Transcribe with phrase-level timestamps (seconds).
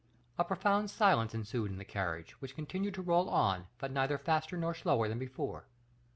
[0.39, 4.57] A profound silence ensued in the carriage, which continued to roll on, but neither faster
[4.57, 5.67] nor slower than before.